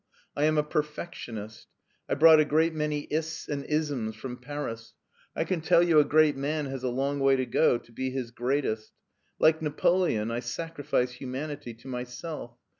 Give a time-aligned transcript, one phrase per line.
[0.35, 1.67] I am a perfectionist
[2.09, 4.95] I brought a great many *ists' and * isms' from Paris.
[5.35, 8.09] I can tell you a great man has a long way to go to be
[8.09, 8.93] his greatest.
[9.37, 12.57] Like Napoleon, I sacrifice humanity to myself.